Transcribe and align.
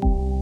Christmas 0.00 0.39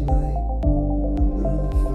night, 0.00 1.85